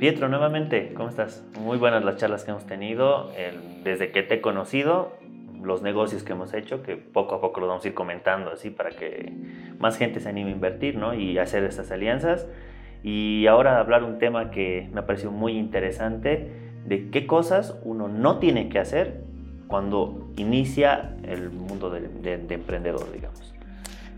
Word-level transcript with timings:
Pietro, 0.00 0.30
nuevamente, 0.30 0.94
¿cómo 0.94 1.10
estás? 1.10 1.44
Muy 1.60 1.76
buenas 1.76 2.02
las 2.02 2.16
charlas 2.16 2.44
que 2.44 2.52
hemos 2.52 2.64
tenido. 2.64 3.30
desde 3.84 4.10
que 4.12 4.22
te 4.22 4.36
he 4.36 4.40
conocido, 4.40 5.12
los 5.62 5.82
negocios 5.82 6.22
que 6.22 6.32
hemos 6.32 6.54
hecho, 6.54 6.82
que 6.82 6.96
poco 6.96 7.34
a 7.34 7.40
poco 7.42 7.60
los 7.60 7.68
vamos 7.68 7.84
a 7.84 7.88
ir 7.88 7.92
comentando 7.92 8.50
así 8.50 8.70
para 8.70 8.88
que 8.88 9.30
más 9.78 9.98
gente 9.98 10.20
se 10.20 10.30
anime 10.30 10.52
a 10.52 10.54
invertir 10.54 10.96
¿no? 10.96 11.12
y 11.12 11.36
hacer 11.36 11.64
estas 11.64 11.90
alianzas. 11.90 12.48
Y 13.02 13.46
ahora 13.46 13.78
hablar 13.78 14.02
un 14.02 14.18
tema 14.18 14.50
que 14.50 14.88
me 14.90 15.00
ha 15.00 15.06
parecido 15.06 15.32
muy 15.32 15.58
interesante, 15.58 16.50
de 16.86 17.10
qué 17.10 17.26
cosas 17.26 17.78
uno 17.84 18.08
no 18.08 18.38
tiene 18.38 18.70
que 18.70 18.78
hacer 18.78 19.20
cuando 19.66 20.30
inicia 20.38 21.14
el 21.24 21.50
mundo 21.50 21.90
de, 21.90 22.36
emprendedor, 22.48 23.12
digamos. 23.12 23.54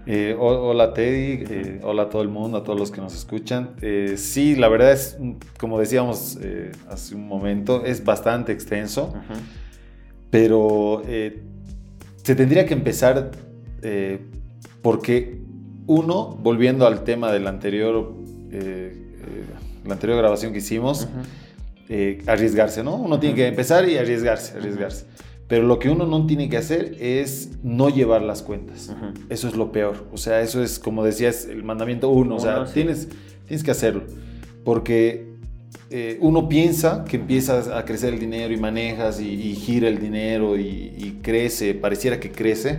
Eh, 0.06 0.36
hola 0.38 0.92
Teddy, 0.94 1.44
eh, 1.48 1.80
hola 1.84 2.04
a 2.04 2.08
todo 2.08 2.22
el 2.22 2.28
mundo, 2.28 2.58
a 2.58 2.64
todos 2.64 2.78
los 2.78 2.90
que 2.90 3.00
nos 3.00 3.14
escuchan. 3.14 3.70
Eh, 3.80 4.14
sí, 4.16 4.56
la 4.56 4.68
verdad 4.68 4.92
es, 4.92 5.16
como 5.58 5.78
decíamos 5.78 6.38
hace 6.88 7.14
un 7.14 7.28
momento, 7.28 7.84
es 7.84 8.04
bastante 8.04 8.52
extenso 8.52 9.12
pero 10.32 11.02
eh, 11.06 11.42
se 12.24 12.34
tendría 12.34 12.64
que 12.64 12.72
empezar 12.72 13.32
eh, 13.82 14.18
porque 14.80 15.42
uno, 15.86 16.38
volviendo 16.42 16.86
al 16.86 17.04
tema 17.04 17.30
de 17.30 17.38
la 17.38 17.50
anterior, 17.50 18.14
eh, 18.50 18.96
la 19.84 19.92
anterior 19.92 20.16
grabación 20.16 20.52
que 20.54 20.60
hicimos, 20.60 21.06
arriesgarse, 22.26 22.82
¿no? 22.82 22.96
Uno 22.96 23.20
tiene 23.20 23.36
que 23.36 23.46
empezar 23.46 23.86
y 23.86 23.98
arriesgarse, 23.98 24.56
arriesgarse. 24.56 25.04
Pero 25.52 25.66
lo 25.66 25.78
que 25.78 25.90
uno 25.90 26.06
no 26.06 26.24
tiene 26.24 26.48
que 26.48 26.56
hacer 26.56 26.96
es 26.98 27.50
no 27.62 27.90
llevar 27.90 28.22
las 28.22 28.40
cuentas. 28.40 28.90
Eso 29.28 29.48
es 29.48 29.54
lo 29.54 29.70
peor. 29.70 30.06
O 30.10 30.16
sea, 30.16 30.40
eso 30.40 30.62
es, 30.62 30.78
como 30.78 31.04
decías, 31.04 31.44
el 31.44 31.62
mandamiento 31.62 32.08
uno. 32.08 32.36
o 32.36 32.40
sea, 32.40 32.64
tienes, 32.64 33.10
tienes 33.46 33.62
que 33.62 33.70
hacerlo. 33.70 34.04
Porque 34.64 35.34
eh, 35.90 36.16
uno 36.22 36.48
piensa 36.48 37.04
que 37.04 37.18
empieza 37.18 37.76
a 37.76 37.84
crecer 37.84 38.14
el 38.14 38.18
dinero 38.18 38.54
y 38.54 38.56
manejas 38.56 39.20
y, 39.20 39.54
gira 39.54 39.88
el 39.88 39.98
dinero 39.98 40.56
y, 40.56 41.18
crece, 41.20 41.74
pareciera 41.74 42.18
que 42.18 42.32
crece, 42.32 42.78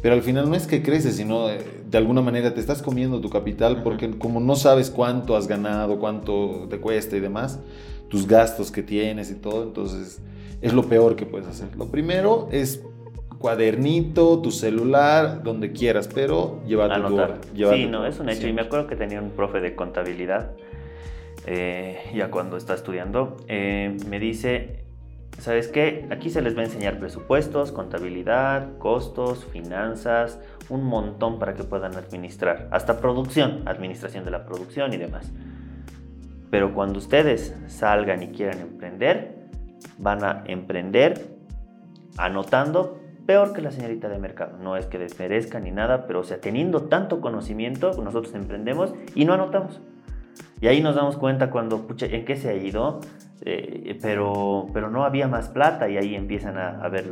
pero 0.00 0.14
al 0.14 0.22
final 0.22 0.48
no 0.48 0.54
es 0.54 0.68
que 0.68 0.84
crece, 0.84 1.10
sino 1.10 1.50
eh, 1.50 1.58
de 1.90 1.98
alguna 1.98 2.20
manera 2.20 2.54
te 2.54 2.60
estás 2.60 2.80
comiendo 2.80 3.20
tu 3.20 3.28
capital 3.28 3.82
porque 3.82 4.08
como 4.18 4.38
no 4.38 4.54
sabes 4.54 4.88
cuánto 4.88 5.34
has 5.34 5.48
ganado, 5.48 5.98
cuánto 5.98 6.68
te 6.70 6.78
cuesta 6.78 7.16
y 7.16 7.20
demás, 7.20 7.58
tus 8.08 8.28
gastos 8.28 8.70
que 8.70 8.84
tienes 8.84 9.32
y 9.32 9.34
todo, 9.34 9.64
entonces 9.64 10.20
es 10.64 10.72
lo 10.72 10.84
peor 10.84 11.14
que 11.14 11.26
puedes 11.26 11.46
hacer. 11.46 11.68
Lo 11.76 11.88
primero 11.88 12.48
es 12.50 12.82
cuadernito, 13.38 14.40
tu 14.40 14.50
celular, 14.50 15.42
donde 15.42 15.72
quieras, 15.72 16.08
pero 16.08 16.62
llévate 16.66 16.94
Anotar. 16.94 17.38
tu 17.42 17.70
Sí, 17.70 17.84
no, 17.84 18.06
es 18.06 18.18
un 18.18 18.30
hecho. 18.30 18.48
Y 18.48 18.54
me 18.54 18.62
acuerdo 18.62 18.86
que 18.86 18.96
tenía 18.96 19.20
un 19.20 19.30
profe 19.30 19.60
de 19.60 19.76
contabilidad 19.76 20.52
eh, 21.46 21.98
ya 22.14 22.30
cuando 22.30 22.56
está 22.56 22.72
estudiando, 22.72 23.36
eh, 23.46 23.94
me 24.08 24.18
dice, 24.18 24.86
¿sabes 25.38 25.68
qué? 25.68 26.06
Aquí 26.10 26.30
se 26.30 26.40
les 26.40 26.56
va 26.56 26.62
a 26.62 26.64
enseñar 26.64 26.98
presupuestos, 26.98 27.70
contabilidad, 27.70 28.78
costos, 28.78 29.44
finanzas, 29.44 30.40
un 30.70 30.82
montón 30.84 31.38
para 31.38 31.52
que 31.52 31.64
puedan 31.64 31.94
administrar, 31.96 32.68
hasta 32.70 32.98
producción, 33.00 33.68
administración 33.68 34.24
de 34.24 34.30
la 34.30 34.46
producción 34.46 34.94
y 34.94 34.96
demás. 34.96 35.30
Pero 36.50 36.72
cuando 36.72 36.98
ustedes 37.00 37.54
salgan 37.66 38.22
y 38.22 38.28
quieran 38.28 38.60
emprender, 38.60 39.43
van 39.98 40.24
a 40.24 40.44
emprender 40.46 41.26
anotando 42.16 43.00
peor 43.26 43.52
que 43.52 43.62
la 43.62 43.70
señorita 43.70 44.08
de 44.08 44.18
mercado. 44.18 44.58
No 44.58 44.76
es 44.76 44.86
que 44.86 44.98
desmerezca 44.98 45.60
ni 45.60 45.70
nada, 45.70 46.06
pero 46.06 46.20
o 46.20 46.24
sea, 46.24 46.40
teniendo 46.40 46.84
tanto 46.84 47.20
conocimiento, 47.20 47.92
nosotros 48.02 48.34
emprendemos 48.34 48.94
y 49.14 49.24
no 49.24 49.34
anotamos. 49.34 49.80
Y 50.60 50.66
ahí 50.66 50.80
nos 50.80 50.94
damos 50.94 51.16
cuenta 51.16 51.50
cuando, 51.50 51.86
pucha, 51.86 52.06
¿en 52.06 52.24
qué 52.24 52.36
se 52.36 52.48
ha 52.48 52.54
ido? 52.54 53.00
Eh, 53.42 53.98
pero, 54.00 54.68
pero 54.72 54.88
no 54.88 55.04
había 55.04 55.28
más 55.28 55.48
plata 55.48 55.88
y 55.88 55.98
ahí 55.98 56.14
empiezan 56.14 56.56
a, 56.56 56.88
ver 56.88 57.10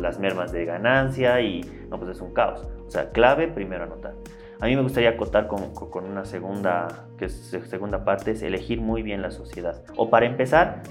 las 0.00 0.18
mermas 0.18 0.52
de 0.52 0.64
ganancia 0.64 1.40
y 1.40 1.60
no, 1.90 1.98
pues 1.98 2.10
es 2.12 2.20
un 2.20 2.32
caos. 2.32 2.66
O 2.86 2.90
sea, 2.90 3.10
clave, 3.10 3.48
primero 3.48 3.84
anotar. 3.84 4.14
A 4.60 4.66
mí 4.66 4.76
me 4.76 4.82
gustaría 4.82 5.10
acotar 5.10 5.46
con, 5.46 5.74
con 5.74 6.04
una 6.04 6.24
segunda, 6.24 7.06
que 7.18 7.26
es 7.26 7.54
segunda 7.66 8.04
parte, 8.04 8.30
es 8.30 8.42
elegir 8.42 8.80
muy 8.80 9.02
bien 9.02 9.20
la 9.20 9.30
sociedad. 9.30 9.82
O 9.96 10.08
para 10.08 10.26
empezar, 10.26 10.82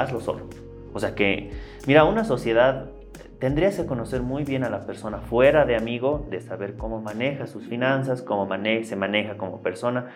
hazlo 0.00 0.20
solo. 0.20 0.48
O 0.92 1.00
sea 1.00 1.14
que, 1.14 1.50
mira, 1.86 2.04
una 2.04 2.24
sociedad 2.24 2.90
tendrías 3.38 3.76
que 3.76 3.86
conocer 3.86 4.22
muy 4.22 4.44
bien 4.44 4.64
a 4.64 4.70
la 4.70 4.86
persona 4.86 5.18
fuera 5.18 5.64
de 5.64 5.76
amigo, 5.76 6.26
de 6.30 6.40
saber 6.40 6.76
cómo 6.76 7.00
maneja 7.00 7.46
sus 7.46 7.66
finanzas, 7.66 8.22
cómo 8.22 8.48
se 8.82 8.96
maneja 8.96 9.36
como 9.36 9.62
persona 9.62 10.06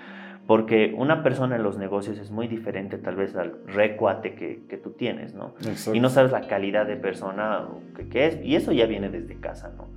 porque 0.47 0.93
una 0.97 1.22
persona 1.22 1.56
en 1.56 1.62
los 1.62 1.78
negocios 1.78 2.19
es 2.19 2.31
muy 2.31 2.48
diferente 2.48 2.98
tal 2.98 3.16
vez 3.16 3.37
al 3.37 3.54
recuate 3.66 4.34
que, 4.34 4.65
que 4.69 4.76
tú 4.76 4.91
tienes, 4.91 5.34
¿no? 5.34 5.54
Y 5.93 6.00
no 6.00 6.10
sabes 6.10 6.32
la 6.32 6.49
calidad 6.49 6.87
de 6.87 6.97
persona 6.97 7.69
que, 7.97 8.09
que, 8.09 8.26
es, 8.26 8.38
y 8.43 8.56
eso 8.56 8.72
ya 8.72 8.87
viene 8.87 9.09
desde 9.09 9.38
casa, 9.38 9.72
¿no? 9.76 9.88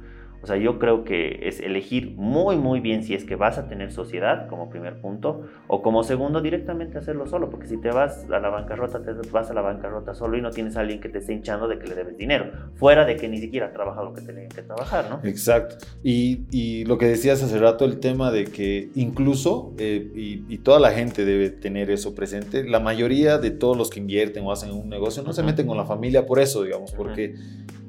O 0.46 0.48
sea, 0.48 0.58
yo 0.58 0.78
creo 0.78 1.04
que 1.04 1.40
es 1.48 1.60
elegir 1.60 2.14
muy, 2.18 2.56
muy 2.56 2.80
bien 2.80 3.04
si 3.04 3.16
es 3.16 3.24
que 3.24 3.36
vas 3.36 3.58
a 3.58 3.68
tener 3.68 3.92
sociedad 3.92 4.48
como 4.48 4.70
primer 4.70 5.02
punto 5.02 5.48
o 5.66 5.82
como 5.82 6.04
segundo 6.04 6.40
directamente 6.40 7.00
hacerlo 7.00 7.26
solo, 7.26 7.50
porque 7.50 7.66
si 7.66 7.78
te 7.78 7.90
vas 7.90 8.28
a 8.30 8.40
la 8.40 8.50
bancarrota, 8.50 9.02
te 9.02 9.12
vas 9.32 9.50
a 9.50 9.56
la 9.56 9.62
bancarrota 9.62 10.14
solo 10.14 10.38
y 10.38 10.44
no 10.44 10.52
tienes 10.52 10.78
a 10.78 10.82
alguien 10.82 11.00
que 11.02 11.10
te 11.10 11.18
esté 11.18 11.34
hinchando 11.34 11.68
de 11.68 11.80
que 11.80 11.88
le 11.88 11.96
debes 11.96 12.16
dinero, 12.16 12.52
fuera 12.76 13.06
de 13.06 13.16
que 13.16 13.28
ni 13.28 13.40
siquiera 13.40 13.74
trabaja 13.74 14.04
lo 14.04 14.14
que 14.14 14.22
tenía 14.22 14.48
que 14.48 14.62
trabajar, 14.62 15.10
¿no? 15.10 15.28
Exacto. 15.28 15.78
Y, 16.04 16.42
y 16.52 16.86
lo 16.86 17.00
que 17.00 17.08
decías 17.08 17.42
hace 17.42 17.58
rato, 17.58 17.84
el 17.84 18.00
tema 18.00 18.30
de 18.30 18.44
que 18.44 18.92
incluso, 18.94 19.74
eh, 19.80 20.12
y, 20.14 20.44
y, 20.48 20.60
toda 20.60 20.80
la 20.80 20.92
gente 20.92 21.26
debe 21.26 21.50
tener 21.50 21.90
eso 21.90 22.14
presente, 22.14 22.64
la 22.64 22.80
mayoría 22.80 23.40
de 23.40 23.50
todos 23.50 23.76
los 23.76 23.90
que 23.90 24.00
invierten 24.00 24.46
o 24.46 24.52
hacen 24.52 24.72
un 24.72 24.90
negocio 24.90 25.24
no 25.24 25.34
se 25.34 25.42
meten 25.42 25.66
con 25.66 25.76
la 25.76 25.86
familia 25.86 26.28
por 26.28 26.38
eso, 26.38 26.62
digamos, 26.62 26.92
porque 26.92 27.34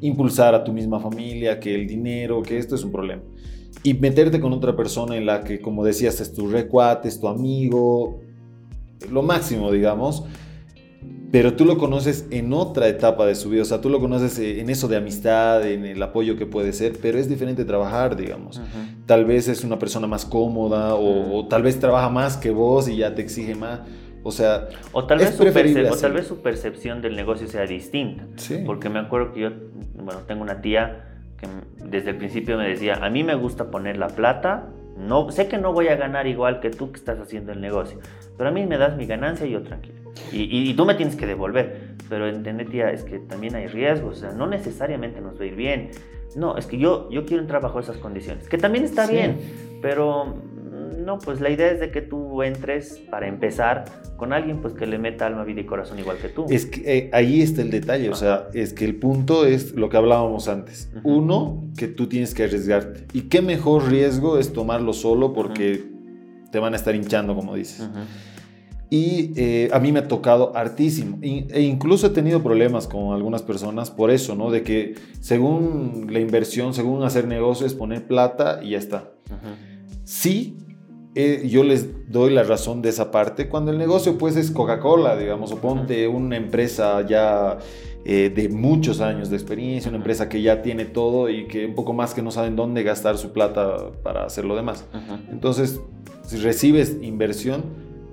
impulsar 0.00 0.54
a 0.54 0.64
tu 0.64 0.72
misma 0.72 1.00
familia, 1.00 1.60
que 1.60 1.74
el 1.74 1.86
dinero, 1.86 2.42
que 2.42 2.58
esto 2.58 2.74
es 2.74 2.84
un 2.84 2.92
problema. 2.92 3.22
Y 3.82 3.94
meterte 3.94 4.40
con 4.40 4.52
otra 4.52 4.74
persona 4.74 5.16
en 5.16 5.26
la 5.26 5.42
que, 5.42 5.60
como 5.60 5.84
decías, 5.84 6.20
es 6.20 6.32
tu 6.32 6.48
recuate, 6.48 7.08
es 7.08 7.20
tu 7.20 7.28
amigo, 7.28 8.20
lo 9.10 9.22
máximo, 9.22 9.70
digamos, 9.70 10.24
pero 11.30 11.54
tú 11.54 11.64
lo 11.64 11.76
conoces 11.76 12.26
en 12.30 12.52
otra 12.52 12.88
etapa 12.88 13.26
de 13.26 13.34
su 13.34 13.50
vida, 13.50 13.62
o 13.62 13.64
sea, 13.64 13.80
tú 13.80 13.90
lo 13.90 14.00
conoces 14.00 14.38
en 14.38 14.70
eso 14.70 14.88
de 14.88 14.96
amistad, 14.96 15.68
en 15.68 15.84
el 15.84 16.02
apoyo 16.02 16.36
que 16.36 16.46
puede 16.46 16.72
ser, 16.72 16.98
pero 17.02 17.18
es 17.18 17.28
diferente 17.28 17.64
trabajar, 17.64 18.16
digamos. 18.16 18.60
Tal 19.06 19.24
vez 19.24 19.48
es 19.48 19.64
una 19.64 19.78
persona 19.78 20.06
más 20.06 20.24
cómoda 20.24 20.94
o, 20.94 21.46
tal 21.48 21.62
vez 21.62 21.78
trabaja 21.78 22.08
más 22.08 22.36
que 22.36 22.50
vos 22.50 22.88
y 22.88 22.96
ya 22.96 23.14
te 23.14 23.22
exige 23.22 23.54
más. 23.54 23.80
O 24.26 24.32
sea, 24.32 24.66
o 24.90 25.06
tal, 25.06 25.18
vez 25.18 25.36
su 25.36 25.44
o 25.44 25.96
tal 25.96 26.12
vez 26.12 26.26
su 26.26 26.42
percepción 26.42 27.00
del 27.00 27.14
negocio 27.14 27.46
sea 27.46 27.64
distinta. 27.64 28.24
Porque 28.66 28.88
me 28.88 28.98
acuerdo 28.98 29.32
que 29.32 29.38
yo, 29.38 29.50
bueno, 30.02 30.22
tengo 30.26 30.42
una 30.42 30.60
tía 30.60 31.04
que 31.38 31.46
desde 31.84 32.10
el 32.10 32.16
principio 32.16 32.56
me 32.56 32.66
decía, 32.66 32.96
a 32.96 33.08
mí 33.08 33.22
me 33.22 33.36
gusta 33.36 33.70
poner 33.70 33.98
la 33.98 34.08
plata, 34.08 34.66
no, 34.98 35.30
sé 35.30 35.46
que 35.46 35.58
no 35.58 35.72
voy 35.72 35.86
a 35.86 35.94
ganar 35.94 36.26
igual 36.26 36.58
que 36.58 36.70
tú 36.70 36.90
que 36.90 36.98
estás 36.98 37.20
haciendo 37.20 37.52
el 37.52 37.60
negocio, 37.60 38.00
pero 38.36 38.48
a 38.48 38.52
mí 38.52 38.66
me 38.66 38.78
das 38.78 38.96
mi 38.96 39.06
ganancia 39.06 39.46
y 39.46 39.52
yo 39.52 39.62
tranquilo. 39.62 39.94
Y, 40.32 40.70
y, 40.70 40.74
tú 40.74 40.84
me 40.84 40.96
tienes 40.96 41.14
que 41.14 41.26
devolver. 41.26 41.94
Pero 42.08 42.26
entiende, 42.26 42.64
tía, 42.64 42.90
es 42.90 43.04
que 43.04 43.20
también 43.20 43.54
hay 43.54 43.68
riesgos, 43.68 44.16
o 44.16 44.20
sea, 44.22 44.32
no 44.32 44.48
necesariamente 44.48 45.20
nos 45.20 45.38
va 45.38 45.44
a 45.44 45.46
ir 45.46 45.54
bien. 45.54 45.90
No, 46.34 46.56
es 46.56 46.66
que 46.66 46.78
yo, 46.78 47.08
yo 47.10 47.24
quiero 47.26 47.42
entrar 47.42 47.62
bajo 47.62 47.78
esas 47.78 47.98
condiciones, 47.98 48.48
que 48.48 48.58
también 48.58 48.84
está 48.84 49.06
bien, 49.06 49.38
pero 49.80 50.34
no, 51.06 51.18
pues 51.18 51.40
la 51.40 51.50
idea 51.50 51.70
es 51.70 51.78
de 51.78 51.92
que 51.92 52.02
tú 52.02 52.42
entres 52.42 53.00
para 53.10 53.28
empezar 53.28 53.84
con 54.16 54.32
alguien 54.32 54.60
pues 54.60 54.74
que 54.74 54.86
le 54.86 54.98
meta 54.98 55.26
alma, 55.26 55.44
vida 55.44 55.60
y 55.60 55.64
corazón 55.64 56.00
igual 56.00 56.18
que 56.18 56.28
tú. 56.28 56.46
Es 56.50 56.66
que 56.66 56.98
eh, 56.98 57.10
ahí 57.12 57.40
está 57.40 57.62
el 57.62 57.70
detalle, 57.70 58.10
o 58.10 58.14
sea, 58.16 58.48
es 58.52 58.72
que 58.72 58.84
el 58.84 58.96
punto 58.96 59.46
es 59.46 59.72
lo 59.74 59.88
que 59.88 59.96
hablábamos 59.96 60.48
antes. 60.48 60.90
Uno, 61.04 61.62
que 61.78 61.86
tú 61.86 62.08
tienes 62.08 62.34
que 62.34 62.42
arriesgarte. 62.42 63.06
Y 63.12 63.22
qué 63.22 63.40
mejor 63.40 63.88
riesgo 63.88 64.36
es 64.36 64.52
tomarlo 64.52 64.92
solo 64.92 65.32
porque 65.32 65.84
te 66.50 66.58
van 66.58 66.72
a 66.72 66.76
estar 66.76 66.94
hinchando, 66.94 67.36
como 67.36 67.54
dices. 67.54 67.88
Y 68.90 69.32
eh, 69.36 69.68
a 69.72 69.78
mí 69.78 69.92
me 69.92 70.00
ha 70.00 70.08
tocado 70.08 70.56
hartísimo. 70.56 71.18
E 71.22 71.60
incluso 71.62 72.08
he 72.08 72.10
tenido 72.10 72.42
problemas 72.42 72.88
con 72.88 73.14
algunas 73.14 73.42
personas 73.42 73.92
por 73.92 74.10
eso, 74.10 74.34
¿no? 74.34 74.50
De 74.50 74.62
que 74.64 74.96
según 75.20 76.08
la 76.10 76.18
inversión, 76.18 76.74
según 76.74 77.04
hacer 77.04 77.28
negocios, 77.28 77.74
poner 77.74 78.08
plata 78.08 78.60
y 78.60 78.70
ya 78.70 78.78
está. 78.78 79.12
Sí, 80.04 80.56
eh, 81.18 81.48
yo 81.48 81.64
les 81.64 82.10
doy 82.12 82.30
la 82.30 82.42
razón 82.42 82.82
de 82.82 82.90
esa 82.90 83.10
parte. 83.10 83.48
Cuando 83.48 83.70
el 83.70 83.78
negocio 83.78 84.18
pues 84.18 84.36
es 84.36 84.50
Coca-Cola, 84.50 85.16
digamos, 85.16 85.50
o 85.50 85.56
ponte 85.56 86.06
una 86.06 86.36
empresa 86.36 87.00
ya 87.06 87.56
eh, 88.04 88.30
de 88.34 88.50
muchos 88.50 89.00
años 89.00 89.30
de 89.30 89.36
experiencia, 89.36 89.88
una 89.88 89.96
empresa 89.96 90.28
que 90.28 90.42
ya 90.42 90.60
tiene 90.60 90.84
todo 90.84 91.30
y 91.30 91.46
que 91.46 91.64
un 91.64 91.74
poco 91.74 91.94
más 91.94 92.12
que 92.12 92.20
no 92.20 92.30
saben 92.30 92.54
dónde 92.54 92.82
gastar 92.82 93.16
su 93.16 93.32
plata 93.32 93.92
para 94.02 94.26
hacer 94.26 94.44
lo 94.44 94.56
demás. 94.56 94.84
Entonces, 95.32 95.80
si 96.22 96.36
recibes 96.36 96.98
inversión, 97.00 97.64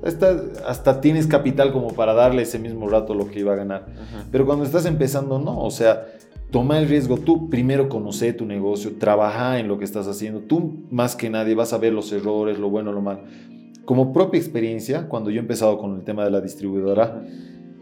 hasta, 0.02 0.42
hasta, 0.66 1.02
tienes 1.02 1.28
capital 1.28 1.74
como 1.74 1.90
para 1.90 2.14
darle 2.14 2.44
ese 2.44 2.58
mismo 2.58 2.88
rato 2.88 3.14
lo 3.14 3.28
que 3.28 3.42
iba 3.42 3.52
a 3.52 3.58
ganar. 3.58 3.86
Pero 4.32 4.46
cuando 4.46 4.64
estás 4.64 4.86
empezando, 4.86 5.40
no. 5.40 5.60
O 5.60 5.72
sea, 5.72 6.06
toma 6.54 6.78
el 6.78 6.88
riesgo 6.88 7.18
tú, 7.18 7.50
primero 7.50 7.90
conoce 7.90 8.32
tu 8.32 8.46
negocio, 8.46 8.94
trabaja 9.00 9.60
en 9.60 9.68
lo 9.68 9.80
que 9.80 9.86
estás 9.86 10.08
haciendo, 10.08 10.42
tú 10.42 10.86
más 10.92 11.16
que 11.16 11.32
nadie 11.32 11.56
vas 11.56 11.74
a 11.74 11.80
ver 11.80 11.94
los 11.94 12.14
errores, 12.14 12.60
lo 12.60 12.70
bueno, 12.70 12.94
lo 12.94 13.02
malo. 13.02 13.22
como 13.86 14.14
propia 14.14 14.40
experiencia, 14.40 15.10
cuando 15.10 15.32
yo 15.32 15.38
he 15.38 15.40
empezado 15.40 15.80
con 15.80 15.96
el 15.96 16.04
tema 16.04 16.24
de 16.24 16.30
la 16.30 16.42
distribuidora, 16.42 17.24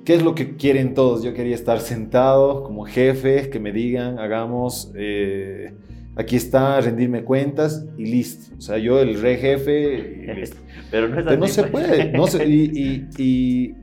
¿qué 0.05 0.13
es 0.15 0.23
lo 0.23 0.35
que 0.35 0.55
quieren 0.55 0.93
todos? 0.93 1.21
Yo 1.21 1.33
quería 1.33 1.53
estar 1.53 1.81
sentado 1.81 2.63
como 2.63 2.85
jefe, 2.85 3.49
que 3.49 3.59
me 3.59 3.73
digan, 3.73 4.19
hagamos, 4.19 4.93
eh, 4.95 5.73
aquí 6.15 6.37
está, 6.37 6.79
rendirme 6.79 7.25
cuentas 7.25 7.85
y 7.97 8.05
listo. 8.05 8.55
O 8.57 8.61
sea, 8.61 8.77
yo 8.77 9.01
el 9.01 9.21
re 9.21 9.35
jefe... 9.35 10.49
Pero 10.91 11.09
no, 11.09 11.19
es 11.19 11.39
no 11.39 11.47
se 11.47 11.63
puede. 11.63 12.11
No 12.11 12.25
y 12.45 13.05
y 13.17 13.75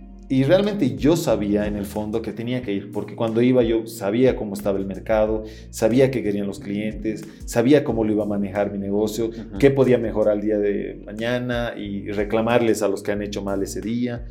realmente 0.45 0.95
yo 0.95 1.17
sabía 1.17 1.67
en 1.67 1.77
el 1.77 1.87
fondo 1.87 2.21
que 2.21 2.33
tenía 2.33 2.61
que 2.61 2.73
ir, 2.73 2.93
porque 2.93 3.17
cuando 3.17 3.41
iba 3.41 3.63
yo 3.63 3.87
sabía 3.87 4.37
cómo 4.37 4.53
estaba 4.53 4.79
el 4.79 4.85
mercado, 4.85 5.45
sabía 5.71 6.11
qué 6.11 6.23
querían 6.23 6.47
los 6.47 6.61
clientes, 6.61 7.27
sabía 7.47 7.83
cómo 7.83 8.05
lo 8.05 8.13
iba 8.13 8.25
a 8.25 8.27
manejar 8.27 8.71
mi 8.71 8.79
negocio, 8.79 9.31
qué 9.59 9.71
podía 9.71 9.97
mejorar 9.97 10.37
el 10.37 10.43
día 10.43 10.59
de 10.59 11.03
mañana 11.07 11.73
y 11.79 12.11
reclamarles 12.11 12.83
a 12.83 12.89
los 12.89 13.03
que 13.03 13.13
han 13.13 13.23
hecho 13.23 13.43
mal 13.43 13.63
ese 13.63 13.81
día. 13.81 14.27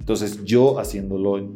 Entonces 0.00 0.44
yo 0.44 0.80
haciéndolo, 0.80 1.52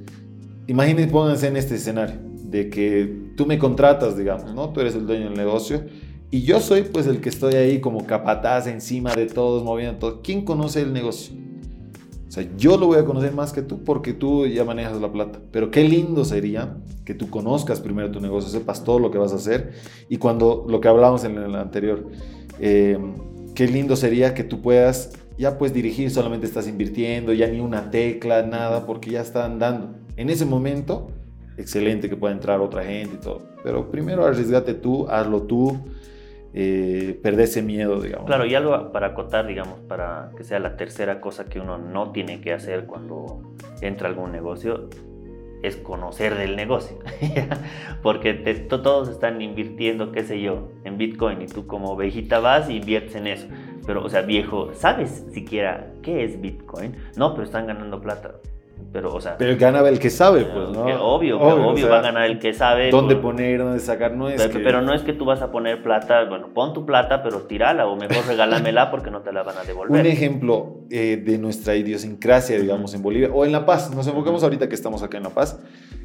imagínense, 0.68 1.10
pónganse 1.10 1.48
en 1.48 1.56
este 1.56 1.74
escenario, 1.74 2.16
de 2.44 2.70
que 2.70 3.12
tú 3.36 3.44
me 3.44 3.58
contratas, 3.58 4.16
digamos, 4.16 4.54
¿no? 4.54 4.70
Tú 4.70 4.80
eres 4.80 4.94
el 4.94 5.06
dueño 5.06 5.24
del 5.24 5.36
negocio 5.36 5.84
y 6.30 6.42
yo 6.42 6.60
soy 6.60 6.82
pues 6.82 7.08
el 7.08 7.20
que 7.20 7.28
estoy 7.28 7.54
ahí 7.54 7.80
como 7.80 8.06
capataz 8.06 8.68
encima 8.68 9.14
de 9.16 9.26
todos, 9.26 9.64
moviendo 9.64 9.98
todo. 9.98 10.22
¿Quién 10.22 10.44
conoce 10.44 10.82
el 10.82 10.92
negocio? 10.92 11.34
O 12.30 12.32
sea, 12.32 12.46
yo 12.56 12.76
lo 12.76 12.86
voy 12.86 12.98
a 12.98 13.04
conocer 13.04 13.32
más 13.32 13.52
que 13.52 13.60
tú 13.60 13.82
porque 13.82 14.12
tú 14.12 14.46
ya 14.46 14.64
manejas 14.64 15.00
la 15.00 15.10
plata. 15.10 15.40
Pero 15.50 15.72
qué 15.72 15.82
lindo 15.82 16.24
sería 16.24 16.76
que 17.04 17.12
tú 17.12 17.28
conozcas 17.28 17.80
primero 17.80 18.12
tu 18.12 18.20
negocio, 18.20 18.48
sepas 18.48 18.84
todo 18.84 19.00
lo 19.00 19.10
que 19.10 19.18
vas 19.18 19.32
a 19.32 19.34
hacer. 19.34 19.72
Y 20.08 20.18
cuando 20.18 20.64
lo 20.68 20.80
que 20.80 20.86
hablábamos 20.86 21.24
en 21.24 21.36
el 21.36 21.56
anterior, 21.56 22.06
eh, 22.60 22.96
qué 23.56 23.66
lindo 23.66 23.96
sería 23.96 24.32
que 24.32 24.44
tú 24.44 24.62
puedas 24.62 25.10
ya 25.38 25.58
pues 25.58 25.74
dirigir, 25.74 26.12
solamente 26.12 26.46
estás 26.46 26.68
invirtiendo, 26.68 27.32
ya 27.32 27.48
ni 27.48 27.58
una 27.58 27.90
tecla, 27.90 28.44
nada, 28.44 28.86
porque 28.86 29.10
ya 29.10 29.22
está 29.22 29.44
andando. 29.44 29.96
En 30.16 30.30
ese 30.30 30.44
momento, 30.44 31.10
excelente 31.56 32.08
que 32.08 32.14
pueda 32.14 32.32
entrar 32.32 32.60
otra 32.60 32.84
gente 32.84 33.16
y 33.16 33.18
todo. 33.18 33.42
Pero 33.64 33.90
primero 33.90 34.24
arriesgate 34.24 34.74
tú, 34.74 35.08
hazlo 35.08 35.42
tú 35.42 35.80
eh, 36.52 37.18
perder 37.22 37.44
ese 37.44 37.62
miedo, 37.62 38.00
digamos. 38.00 38.26
Claro, 38.26 38.44
y 38.44 38.54
algo 38.54 38.92
para 38.92 39.08
acotar, 39.08 39.46
digamos, 39.46 39.78
para 39.80 40.32
que 40.36 40.44
sea 40.44 40.58
la 40.58 40.76
tercera 40.76 41.20
cosa 41.20 41.44
que 41.44 41.60
uno 41.60 41.78
no 41.78 42.10
tiene 42.10 42.40
que 42.40 42.52
hacer 42.52 42.86
cuando 42.86 43.54
entra 43.80 44.08
a 44.08 44.10
algún 44.10 44.32
negocio, 44.32 44.88
es 45.62 45.76
conocer 45.76 46.36
del 46.36 46.56
negocio. 46.56 46.98
Porque 48.02 48.34
todos 48.34 49.08
están 49.08 49.40
invirtiendo, 49.42 50.10
qué 50.12 50.24
sé 50.24 50.40
yo, 50.40 50.70
en 50.84 50.98
Bitcoin 50.98 51.42
y 51.42 51.46
tú 51.46 51.66
como 51.66 51.96
vejita 51.96 52.40
vas 52.40 52.68
y 52.68 52.78
inviertes 52.78 53.14
en 53.14 53.26
eso. 53.26 53.46
Pero, 53.86 54.04
o 54.04 54.08
sea, 54.08 54.22
viejo, 54.22 54.72
¿sabes 54.74 55.26
siquiera 55.32 55.92
qué 56.02 56.24
es 56.24 56.40
Bitcoin? 56.40 56.96
No, 57.16 57.32
pero 57.34 57.44
están 57.44 57.66
ganando 57.66 58.00
plata. 58.00 58.34
Pero, 58.92 59.14
o 59.14 59.20
sea, 59.20 59.36
pero 59.38 59.56
gana 59.56 59.86
el 59.88 59.98
que 59.98 60.10
sabe, 60.10 60.44
pues, 60.44 60.70
¿no? 60.70 60.82
obvio, 60.82 61.40
obvio, 61.40 61.88
va 61.88 61.98
a 61.98 62.02
ganar 62.02 62.24
el 62.24 62.38
que 62.38 62.52
sabe. 62.52 62.90
¿Dónde 62.90 63.14
poner, 63.16 63.58
dónde 63.58 63.78
sacar? 63.78 64.12
No 64.12 64.28
es 64.28 64.48
pero, 64.48 64.82
no 64.82 64.92
es 64.94 65.02
que 65.02 65.12
tú 65.12 65.24
vas 65.24 65.42
a 65.42 65.52
poner 65.52 65.82
plata, 65.82 66.24
bueno, 66.24 66.48
pon 66.52 66.72
tu 66.72 66.84
plata, 66.84 67.22
pero 67.22 67.42
tírala 67.42 67.86
o 67.86 67.96
mejor 67.96 68.26
regálamela 68.26 68.90
porque 68.90 69.10
no 69.10 69.20
te 69.20 69.32
la 69.32 69.42
van 69.42 69.58
a 69.58 69.64
devolver. 69.64 70.00
Un 70.00 70.06
ejemplo 70.06 70.80
eh, 70.90 71.22
de 71.24 71.38
nuestra 71.38 71.76
idiosincrasia, 71.76 72.58
digamos, 72.58 72.92
en 72.94 73.02
Bolivia 73.02 73.30
o 73.32 73.44
en 73.44 73.52
La 73.52 73.64
Paz, 73.64 73.94
nos 73.94 74.06
enfocamos 74.06 74.42
ahorita 74.42 74.68
que 74.68 74.74
estamos 74.74 75.02
acá 75.02 75.18
en 75.18 75.24
La 75.24 75.30
Paz, 75.30 75.60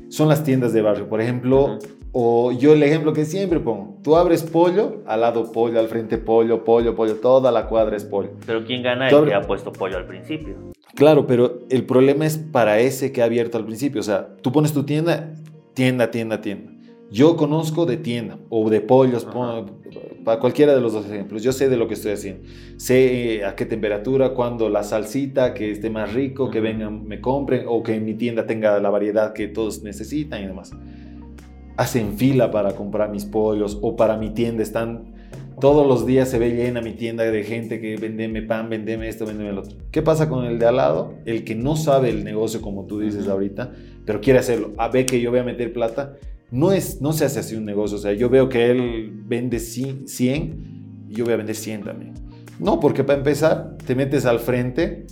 son 0.10 0.30
las 0.30 0.44
tiendas 0.44 0.74
de 0.74 0.82
barrio. 0.82 1.08
Por 1.08 1.22
ejemplo, 1.22 1.80
o 2.12 2.52
yo 2.52 2.74
el 2.74 2.84
ejemplo 2.84 3.14
que 3.14 3.26
siempre 3.26 3.60
pongo, 3.60 3.98
tú 4.04 4.16
abres 4.16 4.44
pollo, 4.44 5.04
al 5.06 5.22
lado 5.22 5.52
pollo, 5.52 5.80
al 5.80 5.88
frente 5.88 6.18
pollo, 6.18 6.64
pollo, 6.64 6.96
pollo, 6.96 7.16
toda 7.16 7.52
la 7.52 7.68
cuadra 7.68 7.98
es 7.98 8.06
pollo. 8.06 8.30
Pero 8.46 8.64
¿quién 8.64 8.84
gana 8.84 9.10
el 9.10 9.26
que 9.26 9.34
ha 9.34 9.42
puesto 9.42 9.74
pollo 9.74 9.98
al 9.98 10.08
principio? 10.08 10.56
Claro, 10.96 11.28
pero 11.28 11.60
el 11.70 11.86
problema 11.86 12.26
es 12.26 12.38
para 12.38 12.80
ese 12.80 13.12
que 13.12 13.22
ha 13.22 13.26
abierto 13.26 13.58
al 13.58 13.66
principio. 13.66 14.00
O 14.00 14.04
sea, 14.04 14.36
tú 14.42 14.52
pones 14.52 14.72
tu 14.72 14.84
tienda, 14.84 15.34
tienda, 15.74 16.10
tienda, 16.10 16.40
tienda. 16.40 16.72
Yo 17.12 17.36
conozco 17.36 17.86
de 17.86 17.98
tienda 17.98 18.38
o 18.50 18.70
de 18.70 18.82
pollos, 18.82 19.28
para 20.26 20.40
cualquiera 20.40 20.76
de 20.76 20.82
los 20.82 20.92
dos 20.92 21.06
ejemplos. 21.06 21.44
Yo 21.44 21.54
sé 21.54 21.70
de 21.70 21.78
lo 21.78 21.88
que 21.88 21.94
estoy 21.94 22.12
haciendo. 22.12 22.50
Sé 22.78 23.36
eh, 23.36 23.46
a 23.46 23.56
qué 23.56 23.66
temperatura, 23.66 24.32
cuando 24.32 24.68
la 24.68 24.84
salsita, 24.84 25.54
que 25.54 25.72
esté 25.72 25.90
más 25.90 26.14
rico, 26.14 26.50
que 26.50 26.60
vengan, 26.60 27.08
me 27.08 27.22
compren 27.22 27.66
o 27.68 27.84
que 27.84 28.00
mi 28.02 28.16
tienda 28.16 28.46
tenga 28.46 28.78
la 28.80 28.90
variedad 28.90 29.32
que 29.32 29.48
todos 29.48 29.84
necesitan 29.84 30.44
y 30.44 30.48
demás. 30.48 30.72
Hacen 31.78 32.18
fila 32.18 32.52
para 32.52 32.74
comprar 32.74 33.12
mis 33.12 33.26
pollos 33.26 33.78
o 33.82 33.96
para 33.96 34.18
mi 34.18 34.32
tienda 34.32 34.64
están 34.64 35.14
todos 35.60 35.88
los 35.88 36.06
días 36.06 36.30
se 36.30 36.38
ve 36.38 36.52
llena 36.52 36.82
mi 36.82 36.92
tienda 36.92 37.24
de 37.24 37.44
gente 37.44 37.80
que 37.80 37.96
vendeme 37.96 38.42
pan, 38.42 38.70
vendeme 38.70 39.08
esto, 39.08 39.26
vendeme 39.26 39.52
el 39.52 39.58
otro. 39.60 39.78
¿Qué 39.90 40.02
pasa 40.02 40.28
con 40.28 40.46
el 40.46 40.60
de 40.60 40.66
al 40.66 40.76
lado? 40.76 41.14
El 41.26 41.46
que 41.46 41.56
no 41.56 41.78
sabe 41.78 42.10
el 42.10 42.26
negocio, 42.26 42.62
como 42.62 42.86
tú 42.86 43.00
dices 43.00 43.28
ahorita, 43.30 43.72
pero 44.06 44.20
quiere 44.20 44.40
hacerlo. 44.40 44.74
A 44.78 44.90
ver 44.90 45.06
que 45.06 45.22
yo 45.22 45.32
voy 45.32 45.40
a 45.40 45.44
meter 45.44 45.72
plata. 45.72 46.18
No, 46.52 46.72
es, 46.72 47.02
no 47.02 47.14
se 47.14 47.26
hace 47.26 47.40
así 47.40 47.56
un 47.56 47.66
negocio. 47.66 47.98
O 47.98 48.00
sea, 48.00 48.14
yo 48.14 48.30
veo 48.30 48.50
que 48.50 48.70
él 48.70 49.12
vende 49.26 49.60
100 49.60 50.06
y 51.10 51.14
yo 51.14 51.26
voy 51.26 51.34
a 51.34 51.38
vender 51.38 51.56
100 51.56 51.84
también. 51.84 52.14
No, 52.60 52.80
porque 52.80 53.04
para 53.04 53.18
empezar, 53.18 53.78
te 53.86 53.96
metes 53.96 54.26
al 54.26 54.40
frente, 54.40 55.08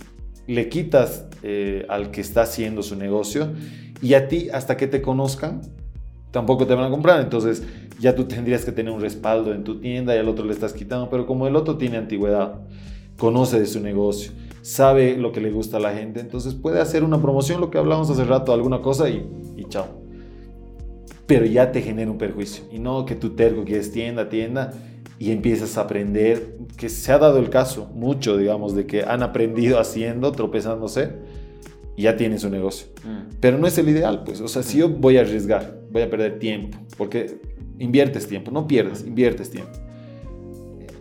le 0.46 0.68
quitas 0.68 1.26
eh, 1.42 1.84
al 1.88 2.10
que 2.10 2.20
está 2.20 2.42
haciendo 2.42 2.82
su 2.82 2.96
negocio 2.96 3.52
y 4.00 4.14
a 4.14 4.28
ti, 4.28 4.48
hasta 4.50 4.76
que 4.76 4.86
te 4.86 5.02
conozcan, 5.02 5.60
tampoco 6.30 6.66
te 6.66 6.74
van 6.74 6.86
a 6.86 6.90
comprar. 6.90 7.20
Entonces 7.20 7.62
ya 8.00 8.14
tú 8.14 8.24
tendrías 8.24 8.64
que 8.64 8.72
tener 8.72 8.92
un 8.92 9.00
respaldo 9.00 9.52
en 9.52 9.64
tu 9.64 9.80
tienda 9.80 10.14
y 10.14 10.18
al 10.18 10.28
otro 10.28 10.44
le 10.44 10.52
estás 10.52 10.72
quitando. 10.72 11.10
Pero 11.10 11.26
como 11.26 11.46
el 11.46 11.56
otro 11.56 11.76
tiene 11.76 11.96
antigüedad, 11.96 12.60
conoce 13.18 13.58
de 13.58 13.66
su 13.66 13.80
negocio, 13.80 14.32
sabe 14.62 15.16
lo 15.16 15.32
que 15.32 15.40
le 15.40 15.50
gusta 15.50 15.76
a 15.76 15.80
la 15.80 15.92
gente, 15.92 16.20
entonces 16.20 16.54
puede 16.54 16.80
hacer 16.80 17.04
una 17.04 17.20
promoción, 17.20 17.60
lo 17.60 17.70
que 17.70 17.78
hablamos 17.78 18.10
hace 18.10 18.24
rato, 18.24 18.52
alguna 18.52 18.80
cosa 18.80 19.08
y, 19.08 19.26
y 19.56 19.64
chao. 19.68 20.03
Pero 21.26 21.46
ya 21.46 21.72
te 21.72 21.80
genera 21.80 22.10
un 22.10 22.18
perjuicio. 22.18 22.64
Y 22.70 22.78
no 22.78 23.06
que 23.06 23.14
tu 23.14 23.30
terco 23.30 23.64
quieres 23.64 23.92
tienda, 23.92 24.28
tienda 24.28 24.72
y 25.18 25.30
empiezas 25.30 25.78
a 25.78 25.82
aprender, 25.82 26.58
que 26.76 26.88
se 26.88 27.12
ha 27.12 27.18
dado 27.18 27.38
el 27.38 27.48
caso 27.48 27.86
mucho, 27.94 28.36
digamos, 28.36 28.74
de 28.74 28.86
que 28.86 29.04
han 29.04 29.22
aprendido 29.22 29.78
haciendo, 29.78 30.32
tropezándose 30.32 31.12
y 31.96 32.02
ya 32.02 32.16
tienen 32.16 32.38
su 32.38 32.50
negocio. 32.50 32.88
Mm. 33.04 33.36
Pero 33.40 33.58
no 33.58 33.66
es 33.66 33.78
el 33.78 33.88
ideal, 33.88 34.24
pues. 34.24 34.40
O 34.40 34.48
sea, 34.48 34.62
si 34.62 34.78
yo 34.78 34.88
voy 34.88 35.16
a 35.16 35.20
arriesgar, 35.20 35.80
voy 35.90 36.02
a 36.02 36.10
perder 36.10 36.38
tiempo, 36.38 36.78
porque 36.98 37.38
inviertes 37.78 38.26
tiempo, 38.26 38.50
no 38.50 38.66
pierdes, 38.66 39.06
inviertes 39.06 39.50
tiempo. 39.50 39.72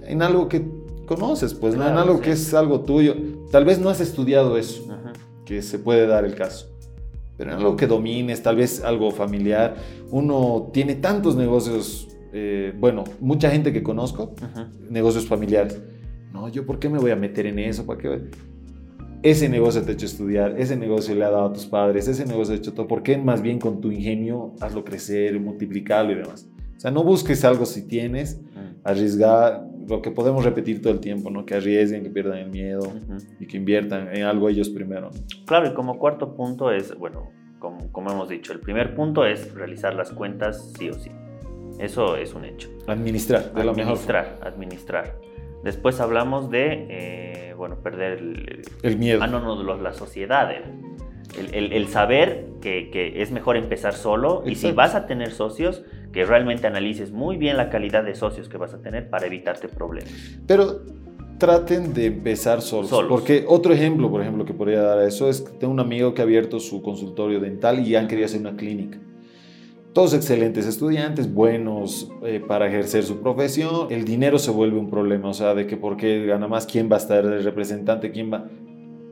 En 0.06 0.22
algo 0.22 0.48
que 0.48 0.64
conoces, 1.06 1.54
pues, 1.54 1.76
¿no? 1.76 1.88
En 1.88 1.98
algo 1.98 2.22
que 2.22 2.32
es 2.32 2.54
algo 2.54 2.82
tuyo. 2.82 3.16
Tal 3.52 3.66
vez 3.66 3.80
no 3.80 3.90
has 3.90 4.00
estudiado 4.00 4.58
eso, 4.58 4.86
que 5.46 5.62
se 5.62 5.80
puede 5.80 6.08
dar 6.08 6.26
el 6.26 6.36
caso. 6.36 6.73
Pero 7.38 7.52
en 7.52 7.58
algo 7.58 7.76
que 7.76 7.88
domines, 7.88 8.44
tal 8.44 8.58
vez 8.58 8.84
algo 8.84 9.12
familiar. 9.12 9.76
Uno 10.12 10.70
tiene 10.72 10.96
tantos 10.96 11.36
negocios, 11.36 12.08
eh, 12.32 12.74
bueno, 12.80 13.04
mucha 13.20 13.50
gente 13.50 13.74
que 13.74 13.82
conozco, 13.82 14.36
negocios 14.90 15.26
familiares. 15.26 15.82
No, 16.32 16.50
yo 16.50 16.66
por 16.66 16.80
qué 16.80 16.90
me 16.90 17.00
voy 17.00 17.12
a 17.12 17.16
meter 17.16 17.46
en 17.46 17.60
eso, 17.60 17.86
¿para 17.86 18.00
qué? 18.00 18.30
ese 19.24 19.48
negocio 19.48 19.82
te 19.82 19.92
ha 19.92 19.94
hecho 19.94 20.06
estudiar, 20.06 20.56
ese 20.60 20.76
negocio 20.76 21.16
le 21.16 21.24
ha 21.24 21.30
dado 21.30 21.46
a 21.46 21.54
tus 21.54 21.66
padres, 21.66 22.10
ese 22.10 22.26
negocio 22.26 22.54
ha 22.54 22.58
hecho 22.58 22.74
todo. 22.74 22.88
¿Por 22.88 23.04
qué 23.04 23.18
más 23.18 23.42
bien 23.42 23.58
con 23.58 23.80
tu 23.80 23.90
ingenio 23.90 24.54
hazlo 24.60 24.84
crecer, 24.84 25.40
multiplicarlo 25.40 26.12
y 26.12 26.16
demás? 26.16 26.46
O 26.76 26.80
sea, 26.80 26.92
no 26.92 27.04
busques 27.06 27.46
algo 27.46 27.66
si 27.66 27.88
tienes, 27.88 28.42
arriesgar, 28.84 29.66
lo 29.88 30.02
que 30.02 30.12
podemos 30.12 30.44
repetir 30.44 30.82
todo 30.82 30.94
el 30.94 31.00
tiempo, 31.00 31.30
¿no? 31.30 31.46
Que 31.46 31.56
arriesguen, 31.56 32.04
que 32.04 32.10
pierdan 32.10 32.38
el 32.38 32.50
miedo 32.50 32.94
y 33.40 33.48
que 33.48 33.58
inviertan 33.58 34.16
en 34.16 34.24
algo 34.24 34.50
ellos 34.50 34.70
primero. 34.70 35.12
Claro, 35.46 35.68
y 35.68 35.74
como 35.74 36.00
cuarto 36.00 36.36
punto 36.36 36.72
es, 36.72 36.96
bueno, 36.98 37.32
como, 37.60 37.92
como 37.92 38.12
hemos 38.12 38.30
dicho, 38.30 38.54
el 38.54 38.60
primer 38.60 38.96
punto 38.96 39.26
es 39.26 39.54
realizar 39.54 39.94
las 39.96 40.12
cuentas 40.12 40.74
sí 40.78 40.90
o 40.90 40.94
sí. 40.94 41.12
Eso 41.80 42.16
es 42.16 42.34
un 42.34 42.46
hecho. 42.46 42.70
Administrar, 42.88 43.54
de 43.54 43.64
la 43.64 43.74
mejor 43.74 43.94
Administrar, 43.94 44.40
administrar. 44.42 45.16
Después 45.64 46.00
hablamos 46.00 46.50
de, 46.50 46.88
eh, 46.90 47.54
bueno, 47.56 47.78
perder 47.82 48.20
el, 48.84 48.98
miedo. 48.98 49.22
Ah, 49.24 49.28
no, 49.28 49.40
no, 49.40 49.78
la 49.78 49.94
sociedad, 49.94 50.52
el, 50.52 51.74
el, 51.74 51.88
saber 51.88 52.48
que, 52.62 52.90
que, 52.92 53.22
es 53.22 53.32
mejor 53.32 53.58
empezar 53.58 53.94
solo 53.94 54.44
y 54.46 54.56
si 54.56 54.72
vas 54.72 54.94
a 54.94 55.08
tener 55.08 55.32
socios, 55.32 55.84
que 56.14 56.26
realmente 56.26 56.68
analices 56.68 57.12
muy 57.12 57.36
bien 57.38 57.58
la 57.58 57.70
calidad 57.70 58.04
de 58.04 58.16
socios 58.16 58.48
que 58.48 58.58
vas 58.58 58.74
a 58.74 58.82
tener 58.82 59.10
para 59.10 59.26
evitarte 59.26 59.68
problemas. 59.68 60.14
Pero 60.48 60.82
traten 61.40 61.94
de 61.94 62.06
empezar 62.06 62.62
solos, 62.62 62.90
solos. 62.90 63.10
Porque 63.10 63.44
otro 63.48 63.74
ejemplo, 63.74 64.10
por 64.10 64.22
ejemplo, 64.22 64.46
que 64.46 64.54
podría 64.54 64.82
dar 64.82 65.00
a 65.00 65.08
eso 65.08 65.30
es 65.30 65.42
que 65.42 65.52
tengo 65.58 65.74
un 65.74 65.80
amigo 65.82 66.14
que 66.14 66.22
ha 66.22 66.24
abierto 66.24 66.60
su 66.60 66.82
consultorio 66.82 67.42
dental 67.42 67.80
y 67.80 67.90
ya 67.90 68.08
quería 68.08 68.26
hacer 68.26 68.40
una 68.40 68.56
clínica 68.56 69.00
todos 69.94 70.16
excelentes 70.16 70.66
estudiantes, 70.66 71.32
buenos 71.32 72.12
eh, 72.24 72.44
para 72.46 72.68
ejercer 72.68 73.04
su 73.04 73.22
profesión, 73.22 73.88
el 73.92 74.06
dinero 74.06 74.40
se 74.40 74.50
vuelve 74.50 74.80
un 74.80 74.90
problema, 74.90 75.30
o 75.30 75.34
sea, 75.34 75.54
de 75.54 75.68
que 75.68 75.78
por 75.78 75.98
qué 75.98 76.26
gana 76.26 76.48
más, 76.48 76.66
quién 76.66 76.92
va 76.92 76.96
a 76.96 77.00
estar 77.00 77.24
el 77.24 77.44
representante, 77.44 78.12
quién 78.12 78.34
va... 78.34 78.50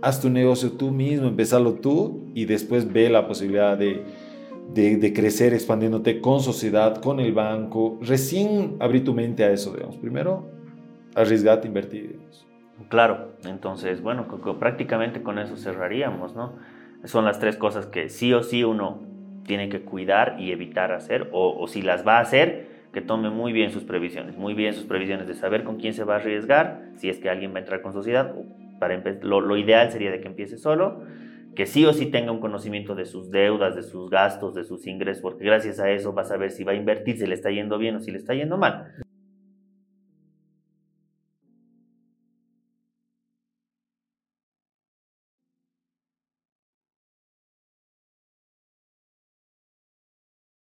Haz 0.01 0.20
tu 0.20 0.31
negocio 0.31 0.72
tú 0.72 0.89
mismo, 0.89 1.27
empezalo 1.27 1.75
tú 1.75 2.31
y 2.34 2.46
después 2.46 2.91
ve 2.91 3.10
la 3.10 3.27
posibilidad 3.27 3.77
de, 3.77 4.03
de, 4.70 5.13
crecer 5.13 5.53
expandiéndote 5.53 6.22
con 6.22 6.39
sociedad, 6.39 7.01
con 7.01 7.20
el 7.20 7.34
banco. 7.34 8.00
Recién 8.01 8.77
abrí 8.80 9.01
tu 9.01 9.13
mente 9.13 9.44
a 9.44 9.51
eso, 9.51 9.74
digamos. 9.74 9.98
Primero, 9.98 10.48
arriesgate, 11.15 11.68
invertir. 11.68 12.20
Claro, 12.89 13.34
entonces, 13.46 14.01
bueno, 14.01 14.27
prácticamente 14.60 15.22
con 15.22 15.39
eso 15.39 15.56
cerraríamos, 15.56 16.36
¿no? 16.36 16.53
Son 17.03 17.25
las 17.25 17.39
tres 17.39 17.56
cosas 17.58 17.86
que 17.86 18.10
sí 18.10 18.34
o 18.34 18.44
sí 18.44 18.63
uno 18.63 19.00
tiene 19.46 19.70
que 19.70 19.82
cuidar 19.82 20.38
y 20.39 20.51
evitar 20.51 20.91
hacer, 20.91 21.30
o, 21.32 21.68
si 21.68 21.82
las 21.82 22.06
va 22.06 22.18
a 22.18 22.22
hacer, 22.22 22.70
que 22.94 23.01
tome 23.01 23.30
muy 23.30 23.53
bien 23.53 23.72
sus 23.72 23.84
previsiones, 23.84 24.38
muy 24.38 24.53
bien 24.53 24.74
sus 24.74 24.84
previsiones 24.86 25.27
de 25.27 25.34
saber 25.34 25.63
con 25.63 25.77
quién 25.77 25.94
se 25.94 26.03
va 26.03 26.15
a 26.15 26.18
arriesgar, 26.18 26.82
si 26.98 27.10
es 27.10 27.20
que 27.20 27.30
alguien 27.30 27.53
va 27.53 27.58
a 27.58 27.60
entrar 27.60 27.82
con 27.82 27.94
sociedad, 27.94 28.34
para 28.80 29.01
lo, 29.22 29.41
lo 29.41 29.58
ideal 29.58 29.91
sería 29.91 30.12
de 30.12 30.20
que 30.20 30.27
empiece 30.27 30.58
solo, 30.58 31.01
que 31.55 31.65
sí 31.65 31.86
o 31.86 31.93
sí 31.93 32.05
tenga 32.08 32.31
un 32.31 32.39
conocimiento 32.39 32.96
de 32.96 33.05
sus 33.05 33.29
deudas, 33.29 33.75
de 33.75 33.84
sus 33.84 34.10
gastos, 34.10 34.55
de 34.55 34.63
sus 34.63 34.88
ingresos, 34.88 35.22
porque 35.22 35.46
gracias 35.46 35.79
a 35.79 35.89
eso 35.89 36.13
va 36.13 36.22
a 36.22 36.25
saber 36.25 36.51
si 36.51 36.63
va 36.63 36.72
a 36.72 36.75
invertir, 36.75 37.17
si 37.17 37.27
le 37.27 37.36
está 37.36 37.51
yendo 37.51 37.77
bien 37.77 37.96
o 37.96 38.00
si 38.00 38.12
le 38.12 38.17
está 38.17 38.34
yendo 38.34 38.58
mal. 38.58 38.93